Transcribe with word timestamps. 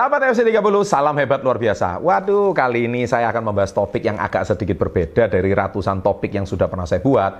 Sahabat 0.00 0.32
FC 0.32 0.48
30, 0.48 0.64
salam 0.88 1.12
hebat 1.20 1.44
luar 1.44 1.60
biasa. 1.60 2.00
Waduh, 2.00 2.56
kali 2.56 2.88
ini 2.88 3.04
saya 3.04 3.28
akan 3.28 3.52
membahas 3.52 3.68
topik 3.68 4.00
yang 4.00 4.16
agak 4.16 4.48
sedikit 4.48 4.80
berbeda 4.80 5.28
dari 5.28 5.52
ratusan 5.52 6.00
topik 6.00 6.32
yang 6.32 6.48
sudah 6.48 6.72
pernah 6.72 6.88
saya 6.88 7.04
buat. 7.04 7.36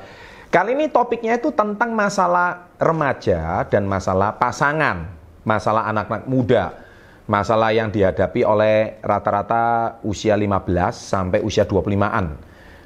Kali 0.52 0.76
ini 0.76 0.92
topiknya 0.92 1.40
itu 1.40 1.56
tentang 1.56 1.96
masalah 1.96 2.68
remaja 2.76 3.64
dan 3.64 3.88
masalah 3.88 4.36
pasangan, 4.36 5.08
masalah 5.40 5.88
anak-anak 5.88 6.28
muda, 6.28 6.76
masalah 7.24 7.72
yang 7.72 7.88
dihadapi 7.88 8.44
oleh 8.44 9.00
rata-rata 9.00 9.96
usia 10.04 10.36
15 10.36 10.60
sampai 10.92 11.40
usia 11.40 11.64
25-an. 11.64 12.36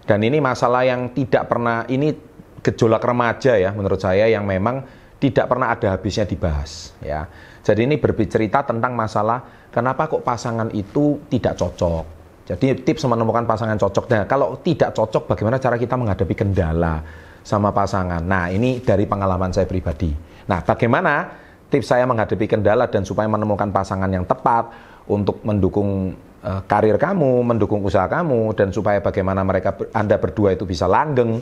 Dan 0.06 0.22
ini 0.22 0.38
masalah 0.38 0.86
yang 0.86 1.10
tidak 1.10 1.50
pernah, 1.50 1.82
ini 1.90 2.14
gejolak 2.62 3.02
remaja 3.02 3.58
ya 3.58 3.74
menurut 3.74 3.98
saya 3.98 4.30
yang 4.30 4.46
memang 4.46 4.86
tidak 5.24 5.48
pernah 5.48 5.72
ada 5.72 5.96
habisnya 5.96 6.28
dibahas 6.28 6.92
ya. 7.00 7.24
Jadi 7.64 7.88
ini 7.88 7.96
berbicara 7.96 8.60
tentang 8.60 8.92
masalah 8.92 9.40
kenapa 9.72 10.04
kok 10.04 10.20
pasangan 10.20 10.68
itu 10.76 11.24
tidak 11.32 11.56
cocok. 11.56 12.04
Jadi 12.44 12.84
tips 12.84 13.08
menemukan 13.08 13.48
pasangan 13.48 13.80
cocok. 13.80 14.04
Nah, 14.12 14.28
kalau 14.28 14.60
tidak 14.60 14.92
cocok 14.92 15.32
bagaimana 15.32 15.56
cara 15.56 15.80
kita 15.80 15.96
menghadapi 15.96 16.34
kendala 16.36 17.00
sama 17.40 17.72
pasangan. 17.72 18.20
Nah, 18.20 18.52
ini 18.52 18.84
dari 18.84 19.08
pengalaman 19.08 19.48
saya 19.48 19.64
pribadi. 19.64 20.12
Nah, 20.44 20.60
bagaimana 20.60 21.24
tips 21.72 21.88
saya 21.88 22.04
menghadapi 22.04 22.44
kendala 22.44 22.84
dan 22.92 23.08
supaya 23.08 23.24
menemukan 23.24 23.72
pasangan 23.72 24.12
yang 24.12 24.28
tepat 24.28 24.68
untuk 25.08 25.40
mendukung 25.40 26.12
uh, 26.44 26.60
karir 26.68 27.00
kamu, 27.00 27.40
mendukung 27.48 27.80
usaha 27.80 28.04
kamu 28.04 28.52
dan 28.52 28.68
supaya 28.76 29.00
bagaimana 29.00 29.40
mereka 29.40 29.72
Anda 29.96 30.20
berdua 30.20 30.52
itu 30.52 30.68
bisa 30.68 30.84
langgeng 30.84 31.40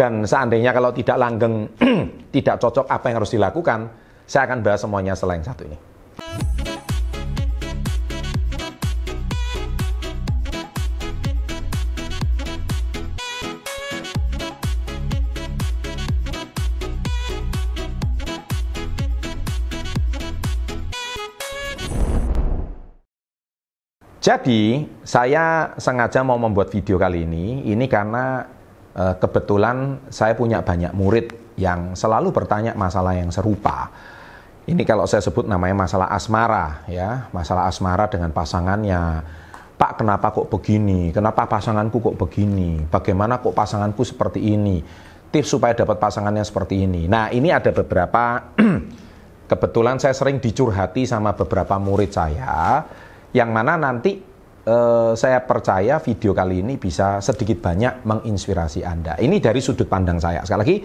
dan 0.00 0.24
seandainya 0.24 0.72
kalau 0.72 0.96
tidak 0.96 1.20
langgeng, 1.20 1.76
tidak 2.34 2.56
cocok 2.56 2.88
apa 2.88 3.04
yang 3.12 3.20
harus 3.20 3.36
dilakukan, 3.36 3.92
saya 4.24 4.48
akan 4.48 4.64
bahas 4.64 4.80
semuanya 4.80 5.12
selain 5.12 5.44
satu 5.44 5.68
ini. 5.68 5.76
Jadi, 24.20 24.84
saya 25.04 25.76
sengaja 25.76 26.24
mau 26.24 26.40
membuat 26.40 26.72
video 26.72 26.96
kali 26.96 27.24
ini, 27.28 27.68
ini 27.68 27.84
karena 27.88 28.59
kebetulan 28.94 30.02
saya 30.10 30.34
punya 30.34 30.60
banyak 30.66 30.90
murid 30.92 31.54
yang 31.60 31.94
selalu 31.94 32.32
bertanya 32.34 32.72
masalah 32.74 33.14
yang 33.14 33.30
serupa. 33.30 33.92
Ini 34.70 34.82
kalau 34.86 35.08
saya 35.08 35.24
sebut 35.24 35.50
namanya 35.50 35.86
masalah 35.86 36.08
asmara 36.12 36.84
ya, 36.86 37.26
masalah 37.34 37.66
asmara 37.66 38.06
dengan 38.06 38.30
pasangannya. 38.30 39.24
Pak, 39.80 40.04
kenapa 40.04 40.28
kok 40.36 40.52
begini? 40.52 41.08
Kenapa 41.08 41.48
pasanganku 41.48 42.04
kok 42.04 42.16
begini? 42.20 42.84
Bagaimana 42.84 43.40
kok 43.40 43.56
pasanganku 43.56 44.04
seperti 44.04 44.52
ini? 44.52 44.84
Tips 45.32 45.56
supaya 45.56 45.72
dapat 45.72 45.96
pasangan 45.96 46.34
yang 46.36 46.44
seperti 46.44 46.84
ini. 46.84 47.08
Nah, 47.08 47.32
ini 47.32 47.48
ada 47.48 47.72
beberapa 47.72 48.52
kebetulan 49.50 49.96
saya 49.96 50.12
sering 50.12 50.36
dicurhati 50.36 51.08
sama 51.08 51.32
beberapa 51.32 51.80
murid 51.80 52.12
saya 52.12 52.84
yang 53.32 53.50
mana 53.50 53.80
nanti 53.80 54.29
eh, 54.70 55.12
saya 55.18 55.42
percaya 55.42 55.98
video 55.98 56.30
kali 56.30 56.62
ini 56.62 56.78
bisa 56.78 57.18
sedikit 57.18 57.58
banyak 57.58 58.06
menginspirasi 58.06 58.86
Anda. 58.86 59.18
Ini 59.18 59.42
dari 59.42 59.58
sudut 59.58 59.90
pandang 59.90 60.22
saya. 60.22 60.46
Sekali 60.46 60.60
lagi, 60.62 60.76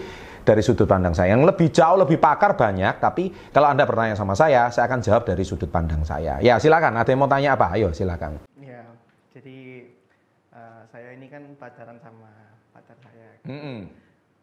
dari 0.46 0.62
sudut 0.62 0.86
pandang 0.86 1.14
saya. 1.14 1.34
Yang 1.34 1.54
lebih 1.54 1.68
jauh, 1.74 1.98
lebih 1.98 2.18
pakar 2.22 2.54
banyak, 2.54 3.02
tapi 3.02 3.34
kalau 3.50 3.70
Anda 3.70 3.84
bertanya 3.86 4.14
sama 4.14 4.38
saya, 4.38 4.70
saya 4.70 4.86
akan 4.86 5.02
jawab 5.02 5.26
dari 5.26 5.42
sudut 5.46 5.70
pandang 5.70 6.06
saya. 6.06 6.38
Ya, 6.42 6.62
silakan. 6.62 6.98
Ada 7.02 7.14
yang 7.14 7.22
mau 7.26 7.30
tanya 7.30 7.58
apa? 7.58 7.74
Ayo, 7.74 7.90
silakan. 7.94 8.46
Ya, 8.62 8.86
jadi 9.34 9.90
uh, 10.54 10.82
saya 10.94 11.18
ini 11.18 11.26
kan 11.30 11.42
pacaran 11.58 11.98
sama 12.02 12.30
pacar 12.72 12.98
saya. 13.02 13.28
Mm 13.50 13.60
-mm. 13.62 13.80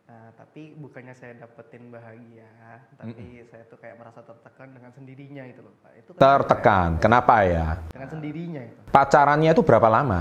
Nah, 0.02 0.28
tapi 0.34 0.74
bukannya 0.74 1.14
saya 1.14 1.38
dapetin 1.38 1.88
bahagia, 1.88 2.50
tapi 2.98 3.14
mm 3.14 3.48
saya 3.48 3.62
tuh 3.70 3.78
kayak 3.78 3.96
merasa 4.02 4.20
tertekan 4.26 4.74
dengan 4.74 4.90
sendirinya 4.90 5.44
itu 5.46 5.60
loh 5.62 5.74
Pak. 5.78 5.92
Itu 5.94 6.10
tertekan, 6.18 6.98
saya, 6.98 7.02
kenapa 7.02 7.34
ya? 7.46 7.66
Dengan 7.94 8.08
sendirinya 8.10 8.60
itu. 8.66 8.80
Pacarannya 8.90 9.50
itu 9.54 9.62
berapa 9.62 9.88
lama? 9.88 10.20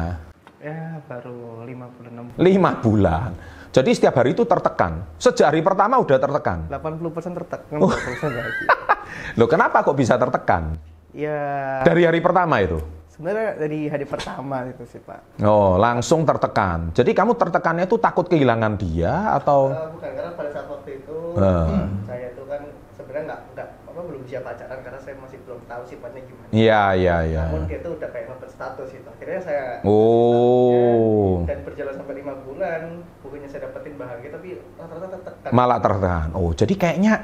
Ya 0.61 1.01
baru 1.09 1.65
lima 1.65 1.89
bulan. 1.89 2.11
Lima 2.37 2.71
bulan. 2.77 3.29
Jadi 3.71 3.89
setiap 3.97 4.21
hari 4.21 4.37
itu 4.37 4.45
tertekan. 4.45 5.01
Sejak 5.17 5.49
hari 5.49 5.65
pertama 5.65 5.97
udah 5.97 6.17
tertekan. 6.21 6.69
80% 6.69 7.39
tertekan, 7.41 7.77
oh. 7.81 7.89
bahagia. 7.89 8.67
Loh 9.39 9.47
kenapa 9.49 9.81
kok 9.81 9.97
bisa 9.97 10.19
tertekan? 10.19 10.77
Ya. 11.15 11.81
Dari 11.81 12.05
hari 12.05 12.21
pertama 12.21 12.61
itu? 12.61 13.00
Sebenarnya 13.21 13.53
dari 13.53 13.85
hari 13.85 14.05
pertama 14.09 14.65
itu 14.65 14.81
sih 14.89 14.97
Pak. 14.97 15.45
Oh, 15.45 15.77
langsung 15.77 16.25
tertekan. 16.25 16.89
Jadi 16.89 17.13
kamu 17.13 17.37
tertekannya 17.37 17.85
itu 17.85 18.01
takut 18.01 18.25
kehilangan 18.25 18.81
dia 18.81 19.37
atau? 19.37 19.69
Uh, 19.69 19.93
bukan, 19.93 20.09
karena 20.09 20.33
pada 20.33 20.49
saat 20.49 20.65
waktu 20.65 21.05
itu 21.05 21.37
uh. 21.37 21.85
saya 22.01 22.33
itu 22.33 22.41
kan 22.49 22.65
sebenarnya 22.97 23.23
nggak 23.29 23.41
nggak 23.53 23.67
apa 23.93 23.99
belum 24.09 24.23
siap 24.25 24.41
pacaran 24.41 24.79
karena 24.81 24.99
saya 25.05 25.15
masih 25.21 25.37
belum 25.45 25.61
tahu 25.69 25.81
sifatnya 25.85 26.21
gimana. 26.25 26.49
Iya 26.49 26.83
iya 26.97 27.15
iya. 27.29 27.43
Namun 27.45 27.69
itu 27.69 27.89
udah 27.93 28.09
kayak 28.09 28.25
ngupet 28.25 28.49
status 28.57 28.89
itu. 28.89 29.05
Akhirnya 29.13 29.39
saya. 29.45 29.63
Oh. 29.85 31.45
Dan 31.45 31.59
berjalan 31.61 31.93
sampai 31.93 32.15
lima 32.17 32.33
bulan, 32.41 32.81
bukannya 33.21 33.49
saya 33.53 33.69
dapetin 33.69 34.01
bahagia 34.01 34.29
tapi 34.33 34.49
rata-rata 34.81 35.17
tertekan. 35.21 35.51
Malah 35.53 35.77
tertekan. 35.77 36.27
Oh, 36.33 36.57
jadi 36.57 36.73
kayaknya 36.73 37.21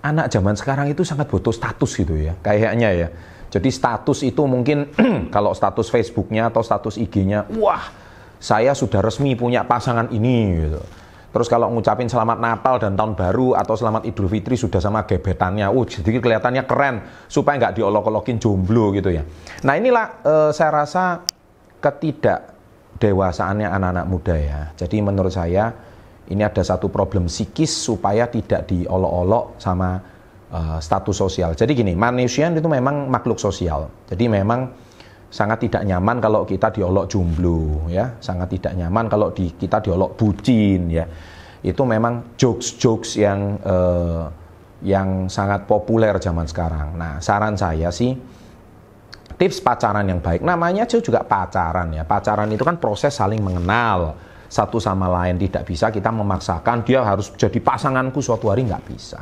anak 0.00 0.32
zaman 0.32 0.56
sekarang 0.56 0.88
itu 0.88 1.04
sangat 1.04 1.28
butuh 1.28 1.52
status 1.52 2.00
gitu 2.00 2.16
ya, 2.16 2.32
kayaknya 2.40 2.88
ya. 2.96 3.08
Jadi 3.54 3.70
status 3.70 4.26
itu 4.26 4.42
mungkin 4.50 4.90
kalau 5.34 5.54
status 5.54 5.86
Facebooknya 5.86 6.50
atau 6.50 6.66
status 6.66 6.98
IG-nya, 6.98 7.46
wah 7.54 7.86
saya 8.42 8.74
sudah 8.74 8.98
resmi 8.98 9.38
punya 9.38 9.62
pasangan 9.62 10.10
ini 10.10 10.58
gitu. 10.58 10.82
Terus 11.34 11.50
kalau 11.50 11.66
ngucapin 11.70 12.06
selamat 12.06 12.38
Natal 12.38 12.78
dan 12.78 12.94
Tahun 12.94 13.14
Baru 13.14 13.58
atau 13.58 13.74
selamat 13.74 14.06
Idul 14.06 14.30
Fitri 14.30 14.54
sudah 14.54 14.78
sama 14.78 15.02
gebetannya, 15.02 15.66
uh 15.66 15.86
jadi 15.86 16.22
kelihatannya 16.22 16.62
keren 16.62 17.02
supaya 17.26 17.58
nggak 17.58 17.82
diolok-olokin 17.82 18.38
jomblo 18.38 18.94
gitu 18.94 19.10
ya. 19.10 19.26
Nah 19.66 19.74
inilah 19.74 20.22
uh, 20.22 20.50
saya 20.54 20.70
rasa 20.86 21.26
ketidakdewasaannya 21.82 23.66
anak-anak 23.66 24.06
muda 24.06 24.34
ya. 24.38 24.60
Jadi 24.78 25.02
menurut 25.02 25.34
saya 25.34 25.74
ini 26.30 26.42
ada 26.46 26.62
satu 26.62 26.86
problem 26.86 27.26
psikis 27.26 27.70
supaya 27.70 28.30
tidak 28.30 28.70
diolok-olok 28.70 29.58
sama 29.58 30.13
uh, 30.54 30.78
status 30.78 31.16
sosial. 31.18 31.58
Jadi 31.58 31.74
gini, 31.74 31.92
manusia 31.98 32.46
itu 32.46 32.70
memang 32.70 33.10
makhluk 33.10 33.42
sosial. 33.42 33.90
Jadi 34.06 34.30
memang 34.30 34.70
sangat 35.34 35.66
tidak 35.66 35.82
nyaman 35.82 36.22
kalau 36.22 36.46
kita 36.46 36.70
diolok 36.70 37.10
jomblo 37.10 37.90
ya, 37.90 38.14
sangat 38.22 38.54
tidak 38.54 38.78
nyaman 38.78 39.10
kalau 39.10 39.34
di, 39.34 39.50
kita 39.50 39.82
diolok 39.82 40.14
bucin 40.14 40.86
ya. 40.86 41.04
Itu 41.64 41.82
memang 41.82 42.38
jokes-jokes 42.38 43.18
yang 43.18 43.58
uh, 43.66 44.30
yang 44.84 45.26
sangat 45.32 45.64
populer 45.66 46.14
zaman 46.20 46.46
sekarang. 46.46 46.94
Nah, 46.94 47.18
saran 47.18 47.56
saya 47.56 47.88
sih 47.88 48.12
tips 49.34 49.64
pacaran 49.64 50.06
yang 50.06 50.20
baik. 50.20 50.44
Namanya 50.44 50.84
juga 50.86 51.24
pacaran 51.24 51.90
ya. 51.90 52.04
Pacaran 52.04 52.46
itu 52.52 52.62
kan 52.62 52.76
proses 52.78 53.16
saling 53.16 53.40
mengenal 53.40 54.14
satu 54.46 54.76
sama 54.76 55.08
lain. 55.08 55.40
Tidak 55.40 55.64
bisa 55.64 55.88
kita 55.88 56.12
memaksakan 56.12 56.84
dia 56.84 57.00
harus 57.00 57.32
jadi 57.34 57.58
pasanganku 57.58 58.20
suatu 58.20 58.52
hari 58.52 58.68
nggak 58.68 58.84
bisa. 58.84 59.18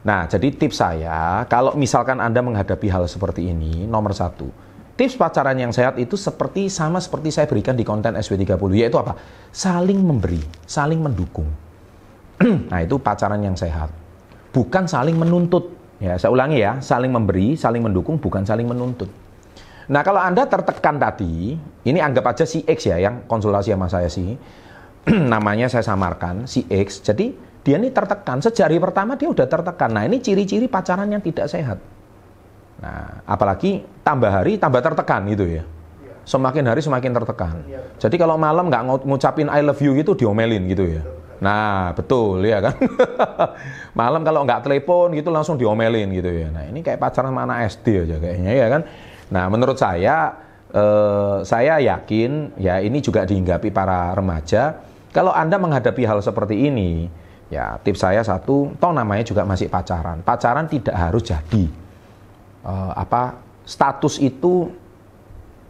Nah, 0.00 0.24
jadi 0.24 0.48
tips 0.48 0.80
saya, 0.80 1.44
kalau 1.44 1.76
misalkan 1.76 2.24
Anda 2.24 2.40
menghadapi 2.40 2.88
hal 2.88 3.04
seperti 3.04 3.52
ini, 3.52 3.84
nomor 3.84 4.16
satu, 4.16 4.48
tips 4.96 5.20
pacaran 5.20 5.52
yang 5.60 5.76
sehat 5.76 6.00
itu 6.00 6.16
seperti 6.16 6.72
sama 6.72 7.04
seperti 7.04 7.28
saya 7.28 7.44
berikan 7.44 7.76
di 7.76 7.84
konten 7.84 8.16
SW30, 8.16 8.56
yaitu 8.80 8.96
apa? 8.96 9.12
Saling 9.52 10.00
memberi, 10.00 10.40
saling 10.64 11.04
mendukung. 11.04 11.48
nah, 12.72 12.80
itu 12.80 12.96
pacaran 12.96 13.44
yang 13.44 13.52
sehat. 13.52 13.92
Bukan 14.56 14.88
saling 14.88 15.20
menuntut. 15.20 15.76
Ya, 16.00 16.16
saya 16.16 16.32
ulangi 16.32 16.64
ya, 16.64 16.80
saling 16.80 17.12
memberi, 17.12 17.60
saling 17.60 17.84
mendukung, 17.84 18.16
bukan 18.16 18.40
saling 18.48 18.64
menuntut. 18.64 19.12
Nah, 19.92 20.00
kalau 20.00 20.24
Anda 20.24 20.48
tertekan 20.48 20.96
tadi, 20.96 21.60
ini 21.60 21.98
anggap 22.00 22.32
aja 22.32 22.48
si 22.48 22.64
X 22.64 22.88
ya, 22.88 22.96
yang 22.96 23.28
konsultasi 23.28 23.76
sama 23.76 23.92
saya 23.92 24.08
sih. 24.08 24.32
namanya 25.32 25.68
saya 25.68 25.84
samarkan, 25.84 26.44
si 26.48 26.64
X. 26.68 27.04
Jadi, 27.04 27.32
dia 27.60 27.76
ini 27.76 27.92
tertekan. 27.92 28.40
Sejak 28.40 28.72
hari 28.72 28.80
pertama 28.80 29.16
dia 29.20 29.28
udah 29.28 29.44
tertekan. 29.44 29.92
Nah 29.92 30.08
ini 30.08 30.20
ciri-ciri 30.20 30.66
pacaran 30.66 31.08
yang 31.12 31.20
tidak 31.20 31.46
sehat. 31.48 31.78
Nah 32.80 33.20
apalagi 33.28 33.84
tambah 34.00 34.32
hari 34.32 34.56
tambah 34.56 34.80
tertekan 34.80 35.28
gitu 35.28 35.44
ya. 35.44 35.64
Semakin 36.24 36.64
hari 36.64 36.80
semakin 36.80 37.10
tertekan. 37.12 37.56
Jadi 38.00 38.16
kalau 38.16 38.40
malam 38.40 38.72
nggak 38.72 39.04
ngucapin 39.04 39.48
I 39.52 39.60
love 39.60 39.80
you 39.80 39.92
gitu 39.96 40.16
diomelin 40.16 40.64
gitu 40.72 40.88
ya. 40.88 41.02
Nah 41.40 41.92
betul 41.92 42.44
ya 42.44 42.64
kan. 42.64 42.76
malam 44.00 44.24
kalau 44.24 44.44
nggak 44.44 44.64
telepon 44.64 45.12
gitu 45.16 45.28
langsung 45.28 45.60
diomelin 45.60 46.08
gitu 46.16 46.30
ya. 46.32 46.48
Nah 46.48 46.64
ini 46.68 46.80
kayak 46.80 47.00
pacaran 47.00 47.32
mana 47.32 47.64
SD 47.68 48.08
aja 48.08 48.16
kayaknya 48.16 48.52
ya 48.56 48.66
kan. 48.72 48.82
Nah 49.32 49.44
menurut 49.52 49.76
saya 49.76 50.32
eh, 50.72 51.36
saya 51.44 51.76
yakin 51.82 52.56
ya 52.56 52.80
ini 52.80 53.04
juga 53.04 53.28
dihinggapi 53.28 53.68
para 53.68 54.16
remaja. 54.16 54.80
Kalau 55.10 55.34
Anda 55.34 55.58
menghadapi 55.58 56.06
hal 56.06 56.22
seperti 56.22 56.70
ini, 56.70 57.10
Ya, 57.50 57.82
tips 57.82 58.06
saya 58.06 58.22
satu, 58.22 58.70
toh 58.78 58.92
namanya 58.94 59.26
juga 59.26 59.42
masih 59.42 59.66
pacaran. 59.66 60.22
Pacaran 60.22 60.70
tidak 60.70 60.94
harus 60.94 61.26
jadi 61.26 61.66
uh, 62.62 62.94
apa 62.94 63.42
status 63.66 64.22
itu 64.22 64.70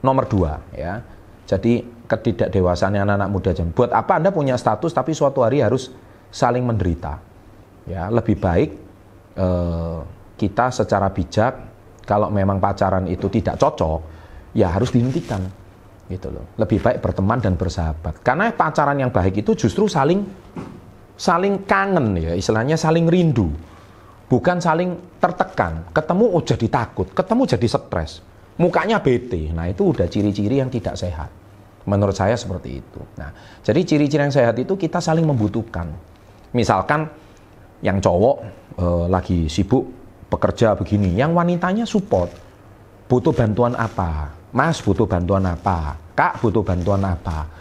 nomor 0.05 0.29
dua 0.29 0.61
ya. 0.77 1.01
Jadi 1.49 1.83
ketidakdewasaan 2.11 2.99
anak-anak 3.01 3.31
muda 3.31 3.51
jam. 3.55 3.71
Buat 3.71 3.95
apa 3.95 4.19
Anda 4.19 4.35
punya 4.35 4.59
status 4.59 4.91
tapi 4.91 5.15
suatu 5.15 5.47
hari 5.47 5.63
harus 5.63 5.91
saling 6.31 6.63
menderita? 6.67 7.23
Ya, 7.87 8.07
lebih 8.07 8.39
baik 8.39 8.71
eh, 9.35 9.99
kita 10.39 10.71
secara 10.71 11.11
bijak 11.11 11.59
kalau 12.07 12.31
memang 12.31 12.59
pacaran 12.59 13.07
itu 13.07 13.31
tidak 13.31 13.59
cocok, 13.59 14.01
ya 14.55 14.75
harus 14.75 14.91
dihentikan. 14.91 15.43
Gitu 16.11 16.27
loh. 16.27 16.43
Lebih 16.59 16.83
baik 16.83 16.99
berteman 16.99 17.39
dan 17.39 17.55
bersahabat. 17.55 18.19
Karena 18.27 18.51
pacaran 18.51 18.99
yang 18.99 19.15
baik 19.15 19.47
itu 19.47 19.55
justru 19.55 19.87
saling 19.87 20.27
saling 21.21 21.69
kangen 21.69 22.17
ya, 22.17 22.33
istilahnya 22.33 22.81
saling 22.81 23.05
rindu. 23.05 23.53
Bukan 24.31 24.57
saling 24.57 25.21
tertekan. 25.21 25.85
Ketemu 25.93 26.25
oh 26.33 26.41
jadi 26.41 26.67
takut, 26.73 27.13
ketemu 27.13 27.43
jadi 27.45 27.67
stres. 27.69 28.25
Mukanya 28.57 29.05
bete. 29.05 29.53
Nah, 29.53 29.69
itu 29.69 29.93
udah 29.93 30.09
ciri-ciri 30.09 30.65
yang 30.65 30.73
tidak 30.73 30.97
sehat. 30.97 31.29
Menurut 31.85 32.17
saya 32.17 32.39
seperti 32.39 32.81
itu. 32.81 33.01
Nah, 33.21 33.35
jadi 33.61 33.81
ciri-ciri 33.85 34.23
yang 34.25 34.33
sehat 34.33 34.57
itu 34.57 34.79
kita 34.81 35.03
saling 35.03 35.27
membutuhkan. 35.27 35.93
Misalkan 36.57 37.11
yang 37.81 37.99
cowok 37.99 38.37
e, 38.77 38.87
lagi 39.09 39.39
sibuk 39.49 39.89
bekerja 40.31 40.79
begini, 40.79 41.17
yang 41.17 41.35
wanitanya 41.35 41.89
support. 41.89 42.31
Butuh 43.11 43.35
bantuan 43.35 43.75
apa? 43.75 44.31
Mas 44.55 44.79
butuh 44.79 45.09
bantuan 45.09 45.43
apa? 45.43 45.99
Kak 46.15 46.39
butuh 46.39 46.63
bantuan 46.63 47.03
apa? 47.03 47.60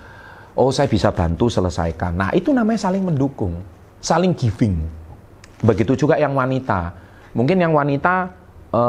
Oh, 0.58 0.74
saya 0.74 0.90
bisa 0.90 1.14
bantu 1.14 1.50
selesaikan. 1.52 2.16
Nah, 2.18 2.30
itu 2.34 2.50
namanya 2.50 2.90
saling 2.90 3.06
mendukung, 3.06 3.62
saling 4.02 4.34
giving. 4.34 4.82
Begitu 5.60 6.08
juga 6.08 6.16
yang 6.16 6.34
wanita. 6.34 6.96
Mungkin 7.36 7.60
yang 7.60 7.76
wanita 7.76 8.32
e, 8.72 8.82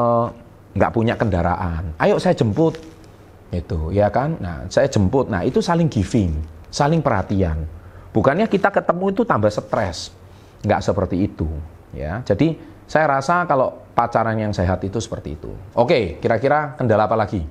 nggak 0.74 0.92
punya 0.94 1.14
kendaraan. 1.18 1.94
Ayo 1.98 2.16
saya 2.22 2.32
jemput. 2.32 2.78
Itu 3.50 3.90
ya 3.90 4.06
kan? 4.08 4.38
Nah 4.38 4.70
saya 4.70 4.86
jemput. 4.86 5.26
Nah 5.26 5.42
itu 5.42 5.58
saling 5.58 5.90
giving 5.90 6.38
saling 6.70 7.02
perhatian. 7.02 7.66
Bukannya 8.14 8.46
kita 8.46 8.70
ketemu 8.70 9.10
itu 9.10 9.22
tambah 9.26 9.50
stres. 9.50 10.14
Nggak 10.62 10.80
seperti 10.86 11.16
itu 11.26 11.50
ya. 11.90 12.22
Jadi 12.22 12.54
saya 12.86 13.18
rasa 13.18 13.46
kalau 13.46 13.74
pacaran 13.94 14.38
yang 14.38 14.54
sehat 14.54 14.82
itu 14.86 15.02
seperti 15.02 15.34
itu. 15.34 15.50
Oke 15.74 16.22
kira-kira 16.22 16.78
kendala 16.78 17.10
apa 17.10 17.18
lagi? 17.18 17.42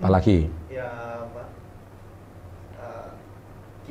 Apa 0.00 0.20
lagi? 0.20 0.44
Ya 0.68 0.84
uh, 0.84 1.05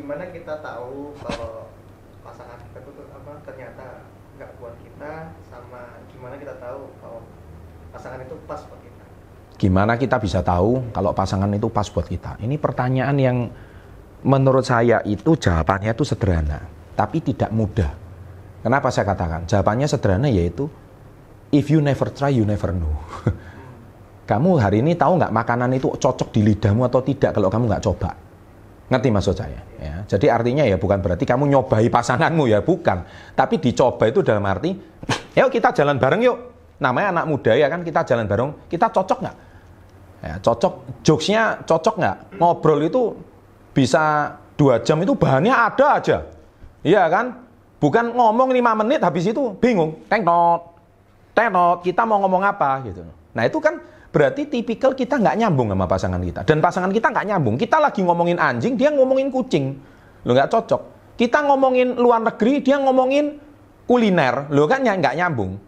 gimana 0.06 0.30
kita 0.30 0.54
tahu 0.62 1.18
kalau 1.18 1.66
pasangan 2.22 2.62
kita 2.62 2.78
itu 2.78 3.02
apa 3.10 3.32
ternyata 3.42 4.06
nggak 4.38 4.52
buat 4.62 4.78
kita 4.86 5.34
sama 5.50 5.98
gimana 6.14 6.38
kita 6.38 6.54
tahu 6.62 6.94
kalau 7.02 7.26
pasangan 7.90 8.22
itu 8.22 8.38
pas 8.46 8.62
buat 8.70 8.82
kita 8.86 9.06
Gimana 9.56 9.96
kita 9.96 10.20
bisa 10.20 10.44
tahu 10.44 10.92
kalau 10.92 11.16
pasangan 11.16 11.48
itu 11.56 11.72
pas 11.72 11.88
buat 11.88 12.04
kita? 12.04 12.36
Ini 12.44 12.60
pertanyaan 12.60 13.16
yang 13.16 13.48
menurut 14.28 14.68
saya 14.68 15.00
itu 15.08 15.40
jawabannya 15.40 15.96
itu 15.96 16.04
sederhana, 16.04 16.60
tapi 16.92 17.24
tidak 17.24 17.56
mudah. 17.56 17.88
Kenapa 18.60 18.92
saya 18.92 19.08
katakan? 19.08 19.48
Jawabannya 19.48 19.88
sederhana 19.88 20.28
yaitu 20.28 20.68
if 21.56 21.72
you 21.72 21.80
never 21.80 22.12
try, 22.12 22.36
you 22.36 22.44
never 22.44 22.76
know. 22.76 23.00
kamu 24.30 24.60
hari 24.60 24.84
ini 24.84 24.92
tahu 25.00 25.24
nggak 25.24 25.32
makanan 25.32 25.72
itu 25.72 25.88
cocok 25.88 26.36
di 26.36 26.52
lidahmu 26.52 26.84
atau 26.84 27.00
tidak 27.00 27.32
kalau 27.32 27.48
kamu 27.48 27.72
nggak 27.72 27.86
coba? 27.88 28.25
Ngerti 28.86 29.10
maksud 29.10 29.34
saya? 29.34 29.62
Ya. 29.82 30.06
Jadi 30.06 30.30
artinya 30.30 30.62
ya 30.62 30.78
bukan 30.78 31.02
berarti 31.02 31.26
kamu 31.26 31.50
nyobai 31.50 31.90
pasanganmu 31.90 32.46
ya, 32.46 32.62
bukan. 32.62 33.02
Tapi 33.34 33.58
dicoba 33.58 34.06
itu 34.06 34.22
dalam 34.22 34.46
arti, 34.46 34.78
yuk 35.34 35.50
kita 35.50 35.74
jalan 35.74 35.98
bareng 35.98 36.22
yuk. 36.22 36.38
Namanya 36.78 37.18
anak 37.18 37.26
muda 37.26 37.56
ya 37.56 37.66
kan, 37.72 37.82
kita 37.82 38.06
jalan 38.06 38.30
bareng, 38.30 38.70
kita 38.70 38.92
cocok 38.94 39.20
nggak? 39.26 39.36
Ya, 40.22 40.36
cocok, 40.38 40.74
jokesnya 41.02 41.44
cocok 41.66 41.96
nggak? 41.98 42.18
Ngobrol 42.38 42.82
itu 42.86 43.16
bisa 43.74 44.36
dua 44.54 44.78
jam 44.86 45.02
itu 45.02 45.18
bahannya 45.18 45.54
ada 45.54 45.88
aja. 45.98 46.18
Iya 46.86 47.10
kan? 47.10 47.42
Bukan 47.82 48.14
ngomong 48.14 48.54
lima 48.54 48.78
menit 48.78 49.02
habis 49.02 49.26
itu 49.26 49.54
bingung. 49.58 49.98
Tengnot, 50.06 50.78
tengnot, 51.34 51.82
kita 51.82 52.06
mau 52.06 52.22
ngomong 52.22 52.46
apa 52.46 52.86
gitu. 52.86 53.02
Nah 53.34 53.44
itu 53.50 53.58
kan 53.58 53.82
berarti 54.16 54.48
tipikal 54.48 54.96
kita 54.96 55.20
nggak 55.20 55.44
nyambung 55.44 55.76
sama 55.76 55.92
pasangan 55.92 56.24
kita. 56.24 56.48
Dan 56.48 56.64
pasangan 56.64 56.88
kita 56.88 57.12
nggak 57.12 57.36
nyambung. 57.36 57.60
Kita 57.60 57.84
lagi 57.84 58.00
ngomongin 58.00 58.40
anjing, 58.40 58.80
dia 58.80 58.96
ngomongin 58.96 59.28
kucing. 59.28 59.76
Lo 60.24 60.32
nggak 60.32 60.48
cocok. 60.48 60.82
Kita 61.20 61.44
ngomongin 61.44 62.00
luar 62.00 62.24
negeri, 62.24 62.64
dia 62.64 62.80
ngomongin 62.80 63.36
kuliner. 63.84 64.48
Lo 64.56 64.72
kan 64.72 64.88
nggak 64.88 65.20
nyambung. 65.20 65.60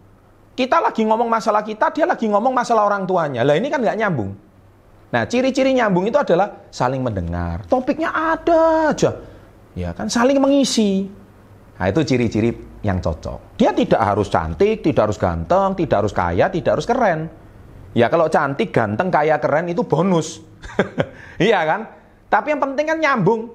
Kita 0.56 0.80
lagi 0.80 1.04
ngomong 1.04 1.28
masalah 1.28 1.60
kita, 1.60 1.92
dia 1.92 2.08
lagi 2.08 2.24
ngomong 2.24 2.56
masalah 2.56 2.88
orang 2.88 3.04
tuanya. 3.04 3.44
Lah 3.44 3.52
ini 3.52 3.68
kan 3.68 3.84
nggak 3.84 4.00
nyambung. 4.00 4.32
Nah, 5.08 5.22
ciri-ciri 5.28 5.76
nyambung 5.76 6.08
itu 6.08 6.16
adalah 6.16 6.68
saling 6.72 7.04
mendengar. 7.04 7.68
Topiknya 7.68 8.12
ada 8.12 8.92
aja. 8.92 9.12
Ya 9.76 9.92
kan, 9.92 10.08
saling 10.08 10.40
mengisi. 10.40 11.04
Nah, 11.78 11.86
itu 11.88 12.00
ciri-ciri 12.02 12.50
yang 12.82 12.98
cocok. 12.98 13.60
Dia 13.60 13.72
tidak 13.76 14.00
harus 14.00 14.28
cantik, 14.28 14.84
tidak 14.84 15.12
harus 15.12 15.18
ganteng, 15.20 15.78
tidak 15.78 15.96
harus 16.04 16.12
kaya, 16.12 16.50
tidak 16.52 16.80
harus 16.80 16.86
keren. 16.88 17.20
Ya 17.98 18.06
kalau 18.06 18.30
cantik, 18.30 18.70
ganteng, 18.70 19.10
kaya, 19.10 19.42
keren 19.42 19.66
itu 19.66 19.82
bonus. 19.82 20.38
iya 21.42 21.66
kan? 21.66 21.90
Tapi 22.30 22.54
yang 22.54 22.62
penting 22.62 22.86
kan 22.86 22.98
nyambung. 23.02 23.50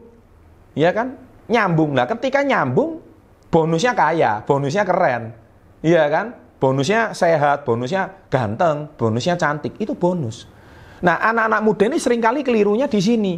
Iya 0.75 0.91
kan? 0.91 1.15
Nyambung. 1.47 1.95
Nah, 1.95 2.03
ketika 2.11 2.43
nyambung, 2.43 2.99
bonusnya 3.47 3.95
kaya, 3.95 4.43
bonusnya 4.43 4.83
keren. 4.83 5.31
Iya 5.79 6.11
kan? 6.11 6.35
Bonusnya 6.59 7.15
sehat, 7.15 7.63
bonusnya 7.63 8.27
ganteng, 8.27 8.91
bonusnya 8.99 9.39
cantik. 9.39 9.79
Itu 9.79 9.95
bonus. 9.95 10.43
Nah, 10.99 11.23
anak-anak 11.23 11.61
muda 11.63 11.83
ini 11.87 11.97
sering 12.03 12.19
kali 12.19 12.43
kelirunya 12.43 12.91
di 12.91 12.99
sini. 12.99 13.33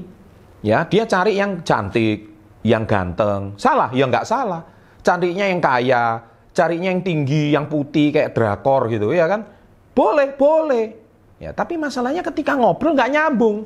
Ya, 0.66 0.90
dia 0.90 1.06
cari 1.06 1.38
yang 1.38 1.62
cantik, 1.62 2.34
yang 2.66 2.90
ganteng. 2.90 3.54
Salah? 3.62 3.94
Ya 3.94 4.10
nggak 4.10 4.26
salah. 4.26 4.66
Cantiknya 5.06 5.54
yang 5.54 5.62
kaya, 5.62 6.18
carinya 6.50 6.90
yang 6.90 7.06
tinggi, 7.06 7.54
yang 7.54 7.70
putih 7.70 8.10
kayak 8.10 8.34
drakor 8.34 8.90
gitu 8.90 9.14
ya 9.14 9.30
kan? 9.30 9.55
Boleh, 9.96 10.36
boleh. 10.36 10.86
Ya, 11.40 11.56
tapi 11.56 11.80
masalahnya 11.80 12.22
ketika 12.22 12.54
ngobrol 12.54 12.94
nggak 12.94 13.12
nyambung. 13.12 13.66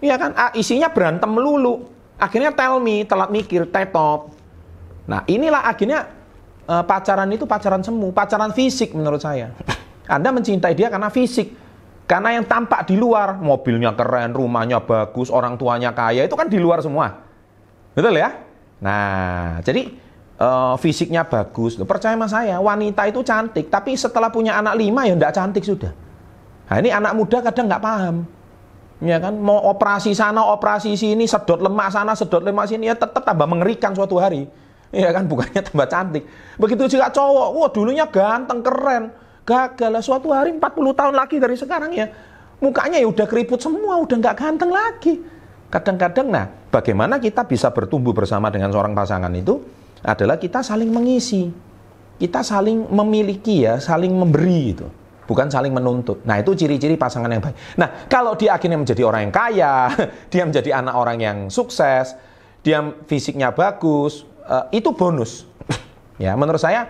Ya 0.00 0.16
kan? 0.16 0.32
Ah, 0.38 0.54
isinya 0.54 0.88
berantem 0.88 1.28
melulu. 1.28 1.90
Akhirnya 2.16 2.54
tell 2.54 2.78
me, 2.78 3.02
telat 3.04 3.28
mikir, 3.28 3.66
tetop. 3.68 4.32
Nah, 5.10 5.26
inilah 5.26 5.66
akhirnya 5.66 6.06
uh, 6.70 6.84
pacaran 6.86 7.28
itu 7.34 7.44
pacaran 7.44 7.82
semu, 7.82 8.14
pacaran 8.14 8.54
fisik 8.54 8.94
menurut 8.94 9.18
saya. 9.18 9.50
Anda 10.06 10.30
mencintai 10.30 10.72
dia 10.78 10.86
karena 10.86 11.10
fisik. 11.10 11.52
Karena 12.06 12.34
yang 12.34 12.42
tampak 12.42 12.90
di 12.90 12.98
luar, 12.98 13.38
mobilnya 13.38 13.94
keren, 13.94 14.34
rumahnya 14.34 14.82
bagus, 14.82 15.30
orang 15.30 15.54
tuanya 15.54 15.94
kaya, 15.94 16.26
itu 16.26 16.34
kan 16.34 16.50
di 16.50 16.58
luar 16.58 16.82
semua. 16.82 17.22
Betul 17.94 18.18
ya? 18.18 18.34
Nah, 18.82 19.62
jadi 19.62 19.94
uh, 20.40 20.74
fisiknya 20.80 21.22
bagus. 21.28 21.76
Percaya 21.76 22.16
sama 22.16 22.26
saya, 22.26 22.56
wanita 22.58 23.04
itu 23.06 23.20
cantik, 23.20 23.68
tapi 23.68 23.94
setelah 23.94 24.32
punya 24.32 24.56
anak 24.56 24.74
lima 24.80 25.04
ya 25.04 25.14
enggak 25.14 25.36
cantik 25.36 25.62
sudah. 25.62 25.92
Nah, 26.66 26.76
ini 26.80 26.88
anak 26.88 27.12
muda 27.12 27.44
kadang 27.44 27.68
nggak 27.68 27.82
paham. 27.84 28.16
Ya 29.00 29.16
kan, 29.16 29.32
mau 29.36 29.56
operasi 29.68 30.12
sana, 30.12 30.44
operasi 30.44 30.92
sini, 30.92 31.24
sedot 31.24 31.60
lemak 31.60 31.88
sana, 31.88 32.12
sedot 32.12 32.44
lemak 32.44 32.68
sini, 32.68 32.88
ya 32.88 32.96
tetap 32.96 33.24
tambah 33.24 33.48
mengerikan 33.48 33.96
suatu 33.96 34.20
hari. 34.20 34.44
Ya 34.92 35.08
kan, 35.14 35.24
bukannya 35.28 35.62
tambah 35.68 35.88
cantik. 35.88 36.24
Begitu 36.56 36.98
juga 36.98 37.08
cowok, 37.08 37.48
wah 37.56 37.70
dulunya 37.72 38.04
ganteng, 38.08 38.60
keren 38.60 39.04
gagal 39.50 39.90
lah 39.90 40.02
suatu 40.04 40.30
hari 40.30 40.54
40 40.54 40.62
tahun 40.94 41.14
lagi 41.16 41.36
dari 41.42 41.56
sekarang 41.58 41.90
ya 41.90 42.06
mukanya 42.62 43.02
ya 43.02 43.08
udah 43.08 43.26
keriput 43.26 43.58
semua 43.58 43.98
udah 43.98 44.16
nggak 44.20 44.36
ganteng 44.38 44.70
lagi 44.70 45.18
kadang-kadang 45.72 46.28
nah 46.30 46.46
bagaimana 46.70 47.18
kita 47.18 47.42
bisa 47.48 47.72
bertumbuh 47.74 48.14
bersama 48.14 48.46
dengan 48.52 48.70
seorang 48.70 48.94
pasangan 48.94 49.32
itu 49.34 49.58
adalah 50.04 50.40
kita 50.40 50.64
saling 50.64 50.88
mengisi 50.88 51.52
kita 52.20 52.44
saling 52.44 52.92
memiliki 52.92 53.64
ya 53.64 53.80
saling 53.80 54.12
memberi 54.12 54.76
itu 54.76 54.86
bukan 55.30 55.46
saling 55.46 55.70
menuntut. 55.70 56.26
Nah, 56.26 56.42
itu 56.42 56.58
ciri-ciri 56.58 56.98
pasangan 56.98 57.30
yang 57.30 57.38
baik. 57.38 57.54
Nah, 57.78 58.10
kalau 58.10 58.34
dia 58.34 58.58
akhirnya 58.58 58.74
menjadi 58.74 59.06
orang 59.06 59.30
yang 59.30 59.34
kaya, 59.34 59.94
dia 60.34 60.42
menjadi 60.42 60.82
anak 60.82 60.94
orang 60.98 61.18
yang 61.22 61.38
sukses, 61.46 62.18
dia 62.66 62.82
fisiknya 63.06 63.54
bagus, 63.54 64.26
uh, 64.50 64.66
itu 64.74 64.90
bonus. 64.90 65.46
ya, 66.24 66.34
menurut 66.34 66.58
saya 66.58 66.82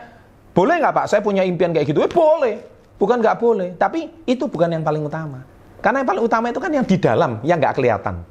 boleh 0.56 0.80
nggak 0.80 0.94
Pak? 0.96 1.06
Saya 1.12 1.20
punya 1.20 1.44
impian 1.44 1.76
kayak 1.76 1.92
gitu. 1.92 2.00
Eh, 2.00 2.08
boleh. 2.08 2.56
Bukan 2.96 3.20
nggak 3.20 3.36
boleh. 3.36 3.76
Tapi 3.76 4.24
itu 4.24 4.48
bukan 4.48 4.72
yang 4.72 4.80
paling 4.80 5.04
utama. 5.04 5.44
Karena 5.84 6.00
yang 6.00 6.08
paling 6.08 6.24
utama 6.24 6.48
itu 6.48 6.60
kan 6.64 6.72
yang 6.72 6.86
di 6.88 6.96
dalam, 6.96 7.44
yang 7.44 7.60
nggak 7.60 7.76
kelihatan. 7.76 8.24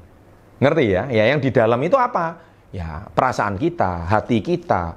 Ngerti 0.57 0.86
ya? 0.89 1.03
Ya 1.13 1.24
yang 1.29 1.38
di 1.38 1.53
dalam 1.53 1.77
itu 1.86 1.95
apa? 1.95 2.49
Ya 2.69 3.09
perasaan 3.13 3.57
kita, 3.57 4.05
hati 4.05 4.45
kita. 4.45 4.93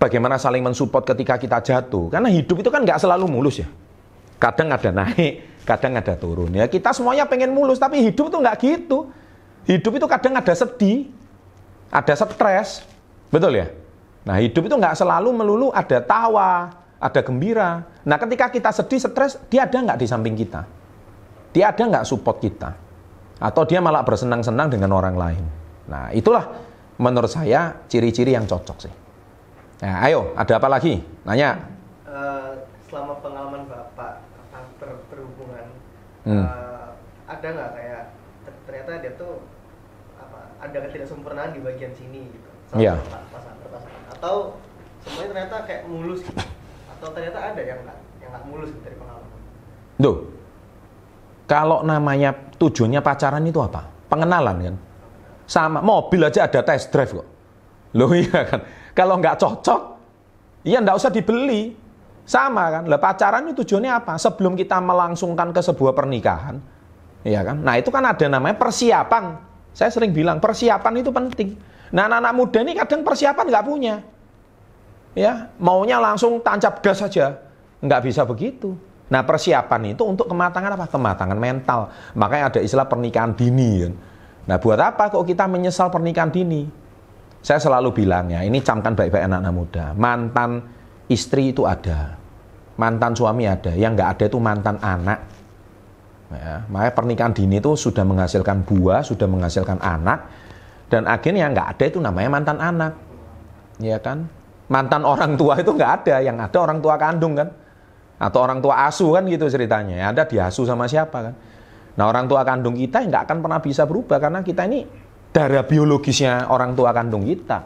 Bagaimana 0.00 0.40
saling 0.40 0.64
mensupport 0.64 1.04
ketika 1.12 1.36
kita 1.36 1.58
jatuh. 1.60 2.08
Karena 2.08 2.28
hidup 2.32 2.60
itu 2.60 2.70
kan 2.72 2.84
nggak 2.84 3.00
selalu 3.00 3.28
mulus 3.28 3.60
ya. 3.60 3.68
Kadang 4.40 4.72
ada 4.72 4.88
naik, 4.88 5.64
kadang 5.68 5.96
ada 5.96 6.16
turun. 6.16 6.56
Ya 6.56 6.64
kita 6.64 6.96
semuanya 6.96 7.28
pengen 7.28 7.52
mulus, 7.52 7.76
tapi 7.76 8.00
hidup 8.00 8.32
itu 8.32 8.36
nggak 8.40 8.56
gitu. 8.60 9.12
Hidup 9.68 9.92
itu 10.00 10.06
kadang 10.08 10.40
ada 10.40 10.54
sedih, 10.56 11.12
ada 11.92 12.14
stres. 12.16 12.84
Betul 13.28 13.60
ya? 13.60 13.68
Nah 14.24 14.40
hidup 14.40 14.68
itu 14.68 14.74
nggak 14.76 14.96
selalu 14.96 15.28
melulu 15.36 15.68
ada 15.72 16.00
tawa, 16.00 16.72
ada 16.96 17.20
gembira. 17.20 17.84
Nah 18.04 18.16
ketika 18.16 18.48
kita 18.48 18.70
sedih, 18.72 19.00
stres, 19.00 19.36
dia 19.52 19.68
ada 19.68 19.76
nggak 19.76 20.00
di 20.00 20.06
samping 20.08 20.32
kita? 20.32 20.64
Dia 21.52 21.72
ada 21.72 21.82
nggak 21.84 22.04
support 22.08 22.40
kita? 22.40 22.72
Atau 23.40 23.64
dia 23.64 23.80
malah 23.80 24.04
bersenang-senang 24.04 24.68
dengan 24.68 24.92
orang 24.92 25.16
lain? 25.16 25.44
Nah, 25.90 26.12
itulah 26.14 26.69
menurut 27.00 27.32
saya 27.32 27.80
ciri-ciri 27.88 28.36
yang 28.36 28.44
cocok 28.44 28.76
sih. 28.84 28.92
Nah, 29.80 30.04
ayo, 30.04 30.36
ada 30.36 30.60
apa 30.60 30.68
lagi? 30.68 31.00
Nanya. 31.24 31.56
Eh, 32.04 32.52
selama 32.84 33.16
pengalaman 33.24 33.64
bapak 33.64 34.20
apa, 34.20 34.58
ber, 34.76 35.00
berhubungan, 35.08 35.66
Hmm. 36.28 36.44
eh, 36.44 36.88
ada 37.24 37.46
nggak 37.48 37.70
kayak 37.72 38.02
ter- 38.44 38.60
ternyata 38.68 38.90
dia 39.00 39.12
tuh 39.16 39.40
apa 40.20 40.52
ada 40.60 40.78
ketidaksempurnaan 40.84 41.56
di 41.56 41.64
bagian 41.64 41.96
sini 41.96 42.28
gitu? 42.28 42.50
Iya. 42.76 43.00
pasangan 43.32 43.56
berpasangan. 43.64 44.02
Atau 44.14 44.60
semuanya 45.00 45.28
ternyata 45.32 45.56
kayak 45.64 45.82
mulus 45.88 46.20
gitu? 46.20 46.36
Atau 46.92 47.08
ternyata 47.16 47.38
ada 47.40 47.62
yang 47.64 47.80
nggak 47.80 47.98
yang 48.20 48.30
nggak 48.30 48.44
mulus 48.44 48.68
gitu 48.68 48.82
dari 48.84 48.96
pengalaman? 49.00 49.38
Duh, 49.96 50.16
kalau 51.48 51.80
namanya 51.80 52.30
tujuannya 52.60 53.00
pacaran 53.00 53.42
itu 53.42 53.58
apa? 53.58 53.88
Pengenalan 54.12 54.56
kan? 54.60 54.76
Sama 55.50 55.82
mobil 55.82 56.22
aja 56.22 56.46
ada 56.46 56.62
test 56.62 56.94
drive 56.94 57.10
kok. 57.10 57.26
Loh 57.98 58.14
iya 58.14 58.46
kan? 58.46 58.62
Kalau 58.94 59.18
nggak 59.18 59.34
cocok, 59.34 59.80
ya 60.62 60.78
nggak 60.78 60.94
usah 60.94 61.10
dibeli. 61.10 61.74
Sama 62.22 62.70
kan? 62.70 62.82
Lah 62.86 63.02
pacaran 63.02 63.50
itu 63.50 63.66
tujuannya 63.66 63.90
apa? 63.90 64.14
Sebelum 64.14 64.54
kita 64.54 64.78
melangsungkan 64.78 65.50
ke 65.50 65.58
sebuah 65.58 65.90
pernikahan, 65.98 66.62
ya 67.26 67.42
kan? 67.42 67.58
Nah 67.66 67.74
itu 67.74 67.90
kan 67.90 68.06
ada 68.06 68.22
namanya 68.30 68.54
persiapan. 68.62 69.42
Saya 69.74 69.90
sering 69.90 70.14
bilang 70.14 70.38
persiapan 70.38 71.02
itu 71.02 71.10
penting. 71.10 71.58
Nah 71.90 72.06
anak-anak 72.06 72.32
muda 72.38 72.58
ini 72.62 72.78
kadang 72.78 73.02
persiapan 73.02 73.44
nggak 73.50 73.66
punya. 73.66 73.94
Ya, 75.18 75.50
maunya 75.58 75.98
langsung 75.98 76.38
tancap 76.38 76.78
gas 76.78 77.02
saja. 77.02 77.42
Nggak 77.82 78.06
bisa 78.06 78.22
begitu. 78.22 78.78
Nah, 79.10 79.26
persiapan 79.26 79.98
itu 79.98 80.06
untuk 80.06 80.30
kematangan 80.30 80.78
apa? 80.78 80.86
Kematangan 80.86 81.34
mental. 81.34 81.90
Makanya 82.14 82.54
ada 82.54 82.60
istilah 82.62 82.86
pernikahan 82.86 83.34
dini. 83.34 83.82
Kan? 83.82 83.94
Nah, 84.48 84.56
buat 84.56 84.80
apa 84.80 85.12
kok 85.12 85.24
kita 85.26 85.44
menyesal 85.50 85.92
pernikahan 85.92 86.32
dini? 86.32 86.68
Saya 87.40 87.60
selalu 87.60 87.92
bilang 87.92 88.28
ya, 88.28 88.44
ini 88.44 88.60
camkan 88.60 88.92
baik-baik 88.92 89.24
anak-anak 89.24 89.52
muda. 89.52 89.84
Mantan 89.96 90.60
istri 91.08 91.52
itu 91.52 91.64
ada. 91.64 92.16
Mantan 92.76 93.12
suami 93.16 93.48
ada. 93.48 93.72
Yang 93.72 93.92
nggak 94.00 94.10
ada 94.16 94.24
itu 94.28 94.38
mantan 94.40 94.76
anak. 94.80 95.18
Ya, 96.30 96.62
makanya 96.70 96.92
pernikahan 96.94 97.32
dini 97.34 97.58
itu 97.58 97.74
sudah 97.74 98.06
menghasilkan 98.06 98.62
buah, 98.62 99.02
sudah 99.02 99.26
menghasilkan 99.26 99.80
anak. 99.82 100.18
Dan 100.92 101.08
akhirnya 101.08 101.48
nggak 101.50 101.68
ada 101.76 101.84
itu 101.88 101.98
namanya 101.98 102.28
mantan 102.28 102.58
anak. 102.60 102.92
Ya 103.80 103.98
kan? 103.98 104.28
Mantan 104.70 105.02
orang 105.02 105.34
tua 105.40 105.58
itu 105.58 105.72
nggak 105.72 105.92
ada. 106.04 106.16
Yang 106.22 106.36
ada 106.50 106.58
orang 106.60 106.78
tua 106.78 106.94
kandung 107.00 107.34
kan 107.34 107.48
atau 108.20 108.44
orang 108.44 108.60
tua 108.60 108.84
asuh 108.84 109.16
kan 109.16 109.24
gitu 109.24 109.48
ceritanya 109.48 109.96
ya 109.96 110.06
ada 110.12 110.28
diasuh 110.28 110.68
sama 110.68 110.84
siapa 110.84 111.32
kan 111.32 111.34
nah 112.00 112.08
orang 112.08 112.24
tua 112.24 112.40
kandung 112.48 112.80
kita 112.80 113.04
nggak 113.04 113.28
akan 113.28 113.44
pernah 113.44 113.60
bisa 113.60 113.84
berubah 113.84 114.16
karena 114.16 114.40
kita 114.40 114.64
ini 114.64 114.88
darah 115.36 115.68
biologisnya 115.68 116.48
orang 116.48 116.72
tua 116.72 116.96
kandung 116.96 117.28
kita. 117.28 117.60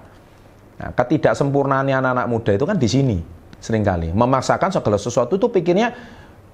Nah, 0.75 0.91
ketidaksempurnaannya 0.91 1.95
anak-anak 2.03 2.27
muda 2.27 2.51
itu 2.51 2.67
kan 2.67 2.75
di 2.75 2.89
sini 2.91 3.19
sering 3.63 3.87
kali. 3.87 4.11
Memaksakan 4.11 4.75
segala 4.75 4.99
sesuatu 4.99 5.39
itu 5.39 5.47
pikirnya 5.47 5.95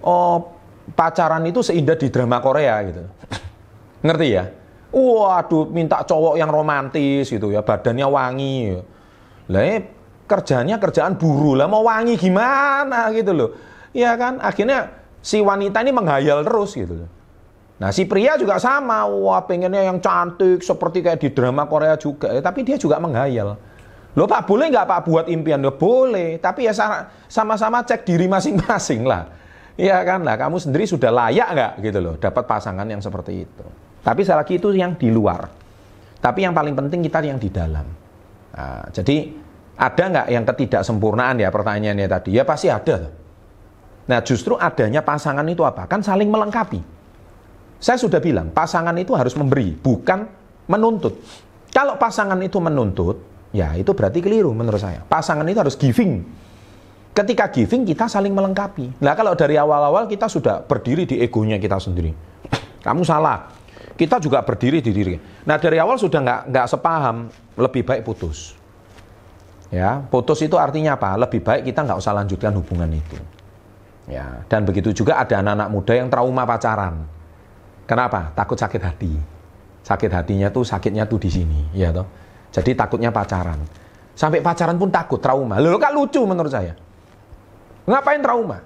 oh 0.05 0.61
pacaran 0.93 1.41
itu 1.49 1.65
seindah 1.65 1.97
di 1.97 2.13
drama 2.13 2.37
Korea 2.45 2.85
gitu. 2.85 3.01
Ngerti 4.05 4.29
ya? 4.29 4.45
Waduh 4.93 5.73
minta 5.73 6.05
cowok 6.05 6.37
yang 6.37 6.53
romantis 6.53 7.33
gitu 7.33 7.49
ya 7.49 7.65
badannya 7.65 8.05
wangi. 8.05 8.77
Lah 9.49 9.63
eh, 9.65 9.81
kerjanya 10.29 10.77
kerjaan 10.77 11.17
buruh 11.17 11.57
lah 11.57 11.65
mau 11.65 11.89
wangi 11.89 12.21
gimana 12.21 13.09
gitu 13.17 13.33
loh? 13.33 13.51
Ya 13.97 14.21
kan? 14.21 14.37
Akhirnya 14.37 15.01
si 15.25 15.41
wanita 15.41 15.81
ini 15.81 15.97
menghayal 15.97 16.45
terus 16.45 16.77
gitu 16.77 16.93
loh 17.03 17.20
nah 17.81 17.89
si 17.91 18.05
pria 18.05 18.37
juga 18.37 18.61
sama. 18.61 19.09
Wah 19.09 19.41
pengennya 19.49 19.89
yang 19.89 19.99
cantik 19.99 20.61
seperti 20.61 21.01
kayak 21.01 21.19
di 21.19 21.33
drama 21.33 21.65
Korea 21.65 21.97
juga. 21.97 22.29
Ya, 22.29 22.45
tapi 22.45 22.61
dia 22.61 22.77
juga 22.77 23.01
menghayal. 23.01 23.57
Loh 24.13 24.27
pak 24.29 24.45
boleh 24.45 24.69
nggak 24.69 24.85
pak 24.85 25.01
buat 25.09 25.27
impian? 25.33 25.65
Ya 25.65 25.73
boleh. 25.73 26.37
Tapi 26.37 26.69
ya 26.69 26.77
sa- 26.77 27.09
sama-sama 27.25 27.81
cek 27.81 28.05
diri 28.05 28.29
masing-masing 28.29 29.09
lah. 29.09 29.33
Ya 29.81 29.97
kan? 30.05 30.21
Lah 30.21 30.37
kamu 30.37 30.61
sendiri 30.61 30.85
sudah 30.85 31.09
layak 31.09 31.49
nggak? 31.57 31.73
Gitu 31.81 31.99
loh 32.05 32.15
dapat 32.21 32.45
pasangan 32.45 32.85
yang 32.85 33.01
seperti 33.01 33.49
itu. 33.49 33.67
Tapi 34.05 34.21
sekali 34.29 34.39
lagi 34.45 34.55
itu 34.61 34.69
yang 34.77 34.93
di 35.01 35.09
luar. 35.09 35.49
Tapi 36.21 36.45
yang 36.45 36.53
paling 36.53 36.77
penting 36.77 37.01
kita 37.01 37.25
yang 37.25 37.41
di 37.41 37.49
dalam. 37.49 37.89
Nah, 38.51 38.85
jadi 38.93 39.33
ada 39.81 40.05
nggak 40.13 40.27
yang 40.29 40.45
ketidaksempurnaan 40.45 41.41
ya 41.41 41.49
pertanyaannya 41.49 42.09
tadi? 42.13 42.37
Ya 42.37 42.45
pasti 42.45 42.69
ada. 42.69 43.09
Nah 44.05 44.21
justru 44.21 44.59
adanya 44.61 45.01
pasangan 45.01 45.47
itu 45.49 45.65
apa? 45.65 45.89
Kan 45.89 46.05
saling 46.05 46.29
melengkapi. 46.29 47.00
Saya 47.81 47.97
sudah 47.97 48.21
bilang 48.21 48.53
pasangan 48.53 48.93
itu 49.01 49.17
harus 49.17 49.33
memberi, 49.33 49.73
bukan 49.73 50.29
menuntut. 50.69 51.17
Kalau 51.73 51.97
pasangan 51.97 52.37
itu 52.45 52.61
menuntut, 52.61 53.17
ya 53.57 53.73
itu 53.73 53.97
berarti 53.97 54.21
keliru 54.21 54.53
menurut 54.53 54.79
saya. 54.79 55.01
Pasangan 55.01 55.49
itu 55.49 55.59
harus 55.59 55.81
giving. 55.81 56.21
Ketika 57.17 57.49
giving 57.49 57.89
kita 57.89 58.07
saling 58.07 58.37
melengkapi. 58.37 59.01
Nah 59.01 59.17
kalau 59.17 59.33
dari 59.33 59.57
awal-awal 59.57 60.07
kita 60.07 60.29
sudah 60.29 60.63
berdiri 60.63 61.09
di 61.09 61.25
egonya 61.25 61.57
kita 61.57 61.81
sendiri. 61.81 62.13
Kamu 62.87 63.03
salah. 63.03 63.49
Kita 63.97 64.21
juga 64.21 64.45
berdiri 64.45 64.85
di 64.85 64.93
diri. 64.93 65.17
Nah 65.49 65.57
dari 65.57 65.81
awal 65.81 65.97
sudah 65.97 66.21
nggak 66.21 66.41
nggak 66.53 66.67
sepaham, 66.69 67.33
lebih 67.57 67.83
baik 67.83 68.05
putus. 68.05 68.61
Ya, 69.71 70.03
putus 70.11 70.43
itu 70.43 70.59
artinya 70.59 70.99
apa? 70.99 71.15
Lebih 71.15 71.47
baik 71.47 71.63
kita 71.71 71.87
nggak 71.87 71.99
usah 72.03 72.13
lanjutkan 72.13 72.51
hubungan 72.59 72.91
itu. 72.91 73.17
Ya, 74.11 74.43
dan 74.51 74.67
begitu 74.67 74.91
juga 74.91 75.23
ada 75.23 75.39
anak-anak 75.39 75.69
muda 75.71 75.93
yang 75.95 76.09
trauma 76.11 76.43
pacaran. 76.43 77.07
Kenapa? 77.91 78.31
Takut 78.39 78.55
sakit 78.55 78.79
hati. 78.79 79.11
Sakit 79.83 80.15
hatinya 80.15 80.47
tuh 80.55 80.63
sakitnya 80.63 81.11
tuh 81.11 81.19
di 81.19 81.27
sini, 81.27 81.75
ya 81.75 81.91
toh. 81.91 82.07
Jadi 82.55 82.79
takutnya 82.79 83.11
pacaran. 83.11 83.59
Sampai 84.15 84.39
pacaran 84.39 84.79
pun 84.79 84.95
takut 84.95 85.19
trauma. 85.19 85.59
Loh, 85.59 85.75
kan 85.75 85.91
lucu 85.91 86.23
menurut 86.23 86.55
saya. 86.55 86.79
Ngapain 87.91 88.23
trauma? 88.23 88.63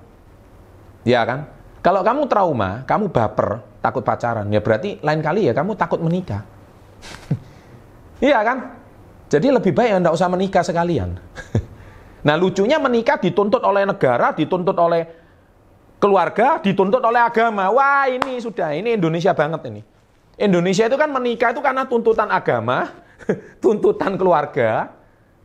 Ya 1.09 1.25
kan? 1.25 1.49
Kalau 1.81 2.05
kamu 2.05 2.29
trauma, 2.29 2.85
kamu 2.85 3.09
baper, 3.09 3.65
takut 3.81 4.05
pacaran, 4.05 4.45
ya 4.53 4.61
berarti 4.61 5.01
lain 5.01 5.21
kali 5.25 5.49
ya 5.49 5.57
kamu 5.57 5.73
takut 5.73 6.05
menikah. 6.05 6.45
Iya 8.25 8.41
kan? 8.41 8.79
Jadi 9.29 9.53
lebih 9.53 9.77
baik 9.77 10.01
Anda 10.01 10.09
usah 10.09 10.33
menikah 10.33 10.65
sekalian. 10.65 11.19
nah 12.27 12.41
lucunya 12.41 12.81
menikah 12.81 13.21
dituntut 13.21 13.61
oleh 13.61 13.85
negara, 13.85 14.33
dituntut 14.33 14.73
oleh 14.81 15.24
keluarga, 16.05 16.61
dituntut 16.61 17.01
oleh 17.01 17.25
agama. 17.25 17.73
Wah 17.73 18.05
ini 18.13 18.37
sudah, 18.37 18.77
ini 18.77 19.01
Indonesia 19.01 19.33
banget 19.33 19.65
ini. 19.73 19.81
Indonesia 20.37 20.85
itu 20.85 20.97
kan 21.01 21.09
menikah 21.09 21.57
itu 21.57 21.65
karena 21.65 21.89
tuntutan 21.89 22.29
agama, 22.29 22.93
tuntutan 23.65 24.21
keluarga. 24.21 24.93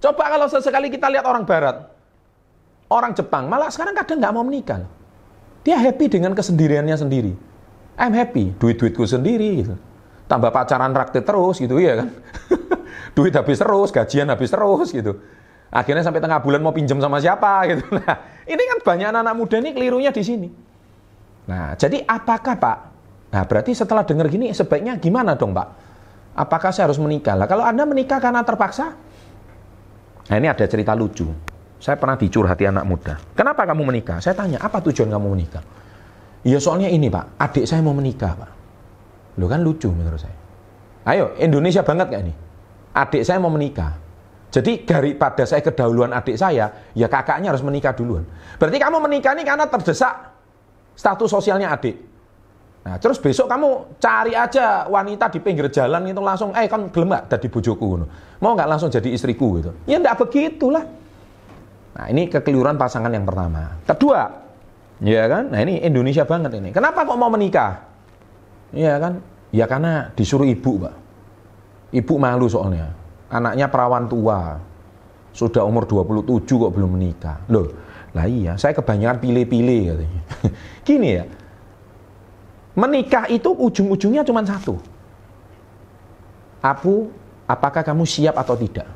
Coba 0.04 0.28
kalau 0.28 0.52
sesekali 0.52 0.92
kita 0.92 1.08
lihat 1.08 1.24
orang 1.24 1.48
barat, 1.48 1.88
orang 2.92 3.16
Jepang, 3.16 3.48
malah 3.48 3.72
sekarang 3.72 3.96
kadang 3.96 4.20
nggak 4.20 4.34
mau 4.36 4.44
menikah. 4.44 4.84
Dia 5.64 5.80
happy 5.80 6.12
dengan 6.12 6.36
kesendiriannya 6.36 6.96
sendiri. 7.00 7.34
I'm 8.00 8.16
happy, 8.16 8.56
duit-duitku 8.56 9.04
sendiri. 9.04 9.64
Gitu. 9.64 9.76
Tambah 10.28 10.52
pacaran 10.56 10.96
raktir 10.96 11.24
terus 11.24 11.60
gitu 11.60 11.80
ya 11.80 12.04
kan. 12.04 12.10
Duit 13.16 13.36
habis 13.36 13.60
terus, 13.60 13.90
gajian 13.92 14.28
habis 14.32 14.50
terus 14.52 14.90
gitu. 14.96 15.20
Akhirnya 15.70 16.02
sampai 16.02 16.18
tengah 16.18 16.42
bulan 16.42 16.64
mau 16.64 16.74
pinjam 16.74 16.98
sama 16.98 17.22
siapa 17.22 17.68
gitu. 17.70 17.84
Nah, 18.00 18.16
ini 18.50 18.64
kan 18.66 18.80
banyak 18.82 19.08
anak-anak 19.14 19.36
muda 19.38 19.56
ini 19.62 19.70
kelirunya 19.78 20.10
di 20.10 20.24
sini. 20.26 20.50
Nah, 21.46 21.78
jadi 21.78 22.02
apakah 22.06 22.58
Pak? 22.58 22.78
Nah, 23.30 23.44
berarti 23.46 23.78
setelah 23.78 24.02
dengar 24.02 24.26
gini 24.26 24.50
sebaiknya 24.50 24.98
gimana 24.98 25.38
dong 25.38 25.54
Pak? 25.54 25.68
Apakah 26.34 26.74
saya 26.74 26.90
harus 26.90 26.98
menikah? 26.98 27.38
Lah 27.38 27.46
kalau 27.46 27.62
Anda 27.62 27.86
menikah 27.86 28.18
karena 28.18 28.42
terpaksa? 28.42 28.98
Nah, 30.30 30.36
ini 30.38 30.50
ada 30.50 30.66
cerita 30.66 30.98
lucu. 30.98 31.30
Saya 31.80 31.96
pernah 31.96 32.18
dicurhati 32.18 32.68
anak 32.68 32.86
muda. 32.86 33.16
Kenapa 33.38 33.64
kamu 33.64 33.88
menikah? 33.88 34.20
Saya 34.20 34.36
tanya, 34.36 34.60
apa 34.60 34.84
tujuan 34.84 35.08
kamu 35.08 35.28
menikah? 35.32 35.64
Ya 36.44 36.60
soalnya 36.60 36.88
ini 36.92 37.08
Pak, 37.08 37.40
adik 37.40 37.66
saya 37.68 37.84
mau 37.84 37.96
menikah 37.96 38.36
Pak. 38.36 38.52
Lo 39.40 39.48
kan 39.48 39.64
lucu 39.64 39.88
menurut 39.92 40.20
saya. 40.20 40.36
Ayo, 41.08 41.36
Indonesia 41.40 41.80
banget 41.84 42.12
gak 42.12 42.22
ini? 42.28 42.34
Adik 42.96 43.24
saya 43.24 43.40
mau 43.40 43.52
menikah. 43.52 43.96
Jadi 44.50 44.82
daripada 44.82 45.46
saya 45.46 45.62
kedahuluan 45.62 46.10
adik 46.10 46.34
saya, 46.34 46.90
ya 46.98 47.06
kakaknya 47.06 47.54
harus 47.54 47.62
menikah 47.62 47.94
duluan. 47.94 48.26
Berarti 48.58 48.82
kamu 48.82 48.98
menikah 48.98 49.38
ini 49.38 49.46
karena 49.46 49.70
terdesak 49.70 50.34
status 50.98 51.30
sosialnya 51.30 51.70
adik. 51.70 51.96
Nah, 52.80 52.98
terus 52.98 53.22
besok 53.22 53.46
kamu 53.46 54.00
cari 54.02 54.34
aja 54.34 54.90
wanita 54.90 55.30
di 55.30 55.38
pinggir 55.38 55.70
jalan 55.70 56.10
itu 56.10 56.18
langsung, 56.18 56.50
eh 56.58 56.66
kan 56.66 56.90
gelem 56.90 57.14
gak 57.14 57.30
jadi 57.38 57.48
bojoku. 57.52 57.88
Mau 58.42 58.52
nggak 58.58 58.70
langsung 58.72 58.90
jadi 58.90 59.14
istriku 59.14 59.62
gitu. 59.62 59.70
Ya 59.86 60.02
enggak 60.02 60.18
begitulah. 60.18 60.82
Nah, 61.94 62.06
ini 62.10 62.26
kekeliruan 62.26 62.80
pasangan 62.80 63.14
yang 63.14 63.30
pertama. 63.30 63.78
Kedua, 63.86 64.34
ya 65.04 65.24
kan? 65.30 65.54
Nah, 65.54 65.60
ini 65.62 65.84
Indonesia 65.86 66.26
banget 66.26 66.58
ini. 66.58 66.74
Kenapa 66.74 67.06
kok 67.06 67.20
mau 67.20 67.30
menikah? 67.30 67.86
Iya 68.74 68.98
kan? 68.98 69.14
Ya 69.54 69.70
karena 69.70 70.10
disuruh 70.18 70.50
ibu, 70.50 70.90
Pak. 70.90 70.96
Ibu 71.94 72.14
malu 72.18 72.50
soalnya. 72.50 72.99
Anaknya 73.30 73.70
perawan 73.70 74.10
tua. 74.10 74.58
Sudah 75.30 75.62
umur 75.62 75.86
27 75.86 76.44
kok 76.44 76.74
belum 76.74 76.98
menikah. 76.98 77.46
Loh, 77.54 77.70
lah 78.18 78.26
iya, 78.26 78.58
saya 78.58 78.74
kebanyakan 78.74 79.22
pilih-pilih 79.22 79.82
katanya. 79.94 80.22
Gini 80.88 81.10
ya. 81.14 81.24
Menikah 82.74 83.30
itu 83.30 83.54
ujung-ujungnya 83.54 84.26
cuma 84.26 84.42
satu. 84.42 84.82
Apu, 86.60 87.14
apakah 87.46 87.86
kamu 87.86 88.04
siap 88.10 88.36
atau 88.36 88.58
tidak? 88.58 88.90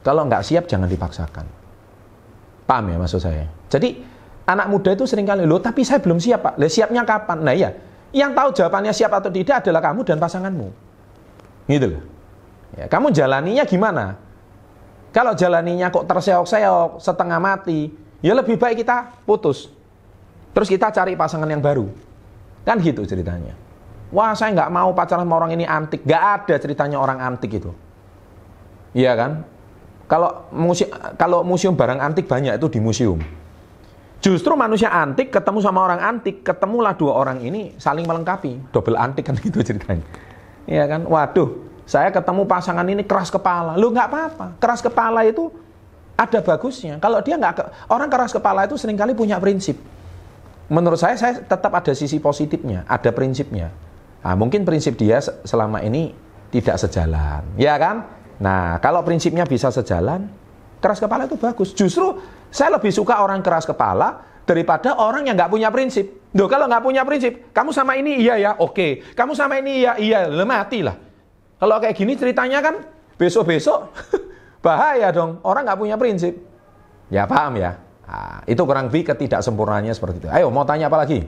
Kalau 0.00 0.24
nggak 0.24 0.42
siap, 0.42 0.64
jangan 0.64 0.88
dipaksakan. 0.88 1.46
Paham 2.64 2.84
ya 2.88 2.96
maksud 2.96 3.20
saya? 3.20 3.44
Jadi, 3.68 4.00
anak 4.48 4.66
muda 4.72 4.96
itu 4.96 5.04
sering 5.04 5.28
kali, 5.28 5.44
loh 5.44 5.60
tapi 5.60 5.84
saya 5.84 6.00
belum 6.00 6.16
siap 6.16 6.40
pak. 6.40 6.54
Lah 6.56 6.70
siapnya 6.70 7.04
kapan? 7.04 7.38
Nah 7.44 7.52
iya, 7.52 7.76
yang 8.12 8.32
tahu 8.32 8.56
jawabannya 8.56 8.92
siap 8.92 9.12
atau 9.12 9.28
tidak 9.28 9.64
adalah 9.64 9.84
kamu 9.84 10.00
dan 10.06 10.16
pasanganmu. 10.16 10.68
Gitu 11.68 11.86
loh. 11.92 12.13
Ya, 12.74 12.86
kamu 12.90 13.14
jalaninya 13.14 13.64
gimana? 13.66 14.18
Kalau 15.14 15.30
jalaninya 15.38 15.94
kok 15.94 16.10
terseok-seok, 16.10 16.98
setengah 16.98 17.38
mati, 17.38 17.86
ya 18.18 18.34
lebih 18.34 18.58
baik 18.58 18.82
kita 18.82 19.22
putus. 19.22 19.70
Terus 20.50 20.66
kita 20.66 20.90
cari 20.90 21.14
pasangan 21.14 21.46
yang 21.46 21.62
baru. 21.62 21.86
Kan 22.66 22.82
gitu 22.82 23.06
ceritanya. 23.06 23.54
Wah 24.10 24.34
saya 24.34 24.54
nggak 24.54 24.70
mau 24.70 24.90
pacaran 24.94 25.26
sama 25.26 25.34
orang 25.38 25.54
ini 25.54 25.66
antik. 25.66 26.02
Gak 26.06 26.22
ada 26.22 26.54
ceritanya 26.58 26.98
orang 26.98 27.18
antik 27.22 27.50
itu. 27.50 27.70
Iya 28.94 29.14
kan? 29.18 29.42
Kalau 30.06 30.46
museum, 30.54 30.90
kalau 31.18 31.42
museum 31.42 31.74
barang 31.74 31.98
antik 31.98 32.30
banyak 32.30 32.54
itu 32.58 32.66
di 32.70 32.78
museum. 32.78 33.18
Justru 34.22 34.54
manusia 34.56 34.88
antik 34.88 35.34
ketemu 35.34 35.58
sama 35.60 35.84
orang 35.84 36.00
antik, 36.00 36.46
ketemulah 36.46 36.96
dua 36.96 37.12
orang 37.12 37.42
ini 37.42 37.74
saling 37.76 38.06
melengkapi. 38.06 38.70
Double 38.70 38.96
antik 38.96 39.26
kan 39.26 39.36
gitu 39.44 39.60
ceritanya. 39.60 40.06
Iya 40.64 40.86
kan? 40.86 41.04
Waduh, 41.04 41.50
saya 41.84 42.08
ketemu 42.08 42.48
pasangan 42.48 42.86
ini 42.88 43.04
keras 43.04 43.28
kepala. 43.28 43.76
Lu 43.76 43.92
nggak 43.92 44.08
apa-apa. 44.08 44.46
Keras 44.56 44.80
kepala 44.80 45.24
itu 45.28 45.52
ada 46.16 46.40
bagusnya. 46.40 46.96
Kalau 46.96 47.20
dia 47.20 47.36
nggak 47.36 47.88
orang 47.92 48.08
keras 48.08 48.32
kepala 48.32 48.64
itu 48.64 48.80
sering 48.80 48.96
kali 48.96 49.12
punya 49.12 49.36
prinsip. 49.36 49.76
Menurut 50.72 50.96
saya, 50.96 51.12
saya 51.20 51.44
tetap 51.44 51.68
ada 51.76 51.92
sisi 51.92 52.16
positifnya, 52.16 52.88
ada 52.88 53.12
prinsipnya. 53.12 53.68
Nah, 54.24 54.32
mungkin 54.32 54.64
prinsip 54.64 54.96
dia 54.96 55.20
selama 55.20 55.84
ini 55.84 56.16
tidak 56.48 56.80
sejalan, 56.80 57.44
ya 57.60 57.76
kan? 57.76 58.08
Nah, 58.40 58.80
kalau 58.80 59.04
prinsipnya 59.04 59.44
bisa 59.44 59.68
sejalan, 59.68 60.24
keras 60.80 61.04
kepala 61.04 61.28
itu 61.28 61.36
bagus. 61.36 61.76
Justru 61.76 62.16
saya 62.48 62.80
lebih 62.80 62.88
suka 62.88 63.20
orang 63.20 63.44
keras 63.44 63.68
kepala 63.68 64.24
daripada 64.48 64.96
orang 64.96 65.28
yang 65.28 65.36
nggak 65.36 65.52
punya 65.52 65.68
prinsip. 65.68 66.32
Duh, 66.32 66.48
kalau 66.48 66.64
nggak 66.64 66.80
punya 66.80 67.04
prinsip, 67.04 67.52
kamu 67.52 67.70
sama 67.76 68.00
ini 68.00 68.24
iya 68.24 68.40
ya, 68.40 68.50
oke. 68.56 69.12
Kamu 69.12 69.36
sama 69.36 69.60
ini 69.60 69.84
iya, 69.84 70.00
iya, 70.00 70.20
le 70.32 70.48
mati 70.48 70.80
lah. 70.80 70.96
Kalau 71.64 71.80
kayak 71.80 71.96
gini 71.96 72.12
ceritanya 72.12 72.60
kan 72.60 72.84
besok-besok 73.16 73.88
bahaya 74.68 75.08
dong. 75.08 75.40
Orang 75.40 75.64
nggak 75.64 75.80
punya 75.80 75.96
prinsip. 75.96 76.36
Ya 77.08 77.24
paham 77.24 77.56
ya? 77.56 77.80
Nah, 78.04 78.44
itu 78.44 78.60
kurang 78.68 78.92
lebih 78.92 79.08
ketidaksempurnaannya 79.08 79.96
seperti 79.96 80.20
itu. 80.20 80.28
Ayo 80.28 80.52
mau 80.52 80.68
tanya 80.68 80.92
apa 80.92 81.00
lagi? 81.00 81.24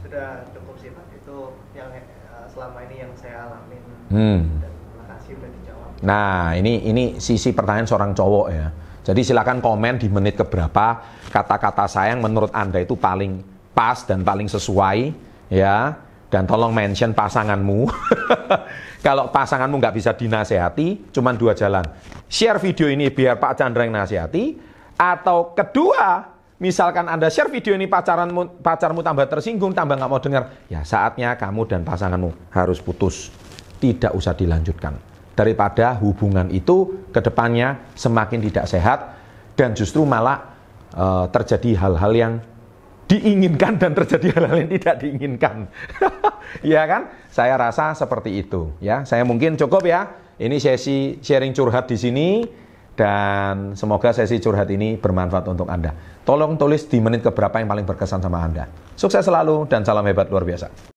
Sudah 0.00 0.40
cukup 0.56 0.80
sih 0.80 0.88
Pak. 0.88 1.04
Itu 1.20 1.52
yang 1.76 1.92
uh, 1.92 2.48
selama 2.48 2.80
ini 2.88 2.96
yang 2.96 3.12
saya 3.12 3.44
alamin. 3.44 3.80
Hmm. 4.08 4.40
Dan 4.56 4.72
terima 4.72 5.04
kasih 5.12 5.32
udah 5.36 5.50
dijawab. 5.52 5.90
Nah 6.00 6.56
ini 6.56 6.72
ini 6.88 7.04
sisi 7.20 7.52
pertanyaan 7.52 7.84
seorang 7.92 8.16
cowok 8.16 8.46
ya. 8.48 8.72
Jadi 9.04 9.20
silakan 9.20 9.60
komen 9.60 10.00
di 10.00 10.08
menit 10.08 10.40
keberapa 10.40 11.04
kata-kata 11.28 11.84
saya 11.92 12.16
yang 12.16 12.24
menurut 12.24 12.56
anda 12.56 12.80
itu 12.80 12.96
paling 12.96 13.44
pas 13.76 14.00
dan 14.00 14.24
paling 14.24 14.48
sesuai 14.48 15.12
ya. 15.52 16.05
Dan 16.26 16.44
tolong 16.44 16.74
mention 16.74 17.14
pasanganmu. 17.14 17.86
Kalau 19.06 19.30
pasanganmu 19.30 19.78
nggak 19.78 19.94
bisa 19.94 20.10
dinasehati, 20.18 21.14
cuma 21.14 21.30
dua 21.30 21.54
jalan. 21.54 21.86
Share 22.26 22.58
video 22.58 22.90
ini 22.90 23.06
biar 23.14 23.38
Pak 23.38 23.62
Chandra 23.62 23.86
yang 23.86 23.94
nasihati, 23.94 24.58
atau 24.96 25.52
kedua, 25.52 26.24
misalkan 26.58 27.06
Anda 27.06 27.28
share 27.28 27.52
video 27.52 27.76
ini 27.76 27.86
pacaranmu, 27.86 28.64
pacarmu 28.64 29.04
tambah 29.04 29.28
tersinggung, 29.28 29.76
tambah 29.76 29.94
nggak 29.94 30.10
mau 30.10 30.18
dengar, 30.18 30.42
ya 30.72 30.82
saatnya 30.82 31.36
kamu 31.36 31.68
dan 31.68 31.80
pasanganmu 31.84 32.50
harus 32.50 32.80
putus. 32.80 33.30
Tidak 33.76 34.16
usah 34.16 34.32
dilanjutkan. 34.32 34.96
Daripada 35.36 35.92
hubungan 36.00 36.48
itu 36.48 37.06
ke 37.12 37.20
depannya 37.20 37.92
semakin 37.92 38.40
tidak 38.40 38.64
sehat 38.72 38.98
dan 39.52 39.76
justru 39.76 40.08
malah 40.08 40.56
uh, 40.96 41.28
terjadi 41.28 41.76
hal-hal 41.76 42.12
yang 42.16 42.32
diinginkan 43.06 43.78
dan 43.78 43.94
terjadi 43.94 44.34
hal-hal 44.34 44.56
yang 44.66 44.70
tidak 44.78 44.94
diinginkan. 45.02 45.56
ya 46.74 46.82
kan? 46.86 47.10
Saya 47.30 47.54
rasa 47.54 47.94
seperti 47.94 48.42
itu 48.42 48.74
ya. 48.82 49.06
Saya 49.06 49.22
mungkin 49.22 49.54
cukup 49.54 49.86
ya. 49.86 50.26
Ini 50.36 50.60
sesi 50.60 51.16
sharing 51.24 51.56
curhat 51.56 51.88
di 51.88 51.96
sini 51.96 52.44
dan 52.92 53.72
semoga 53.72 54.12
sesi 54.12 54.36
curhat 54.36 54.68
ini 54.68 55.00
bermanfaat 55.00 55.46
untuk 55.48 55.70
Anda. 55.70 55.94
Tolong 56.26 56.60
tulis 56.60 56.84
di 56.90 57.00
menit 57.00 57.24
keberapa 57.24 57.56
yang 57.62 57.70
paling 57.70 57.86
berkesan 57.88 58.20
sama 58.20 58.44
Anda. 58.44 58.68
Sukses 58.98 59.24
selalu 59.24 59.64
dan 59.70 59.86
salam 59.86 60.04
hebat 60.04 60.28
luar 60.28 60.44
biasa. 60.44 60.95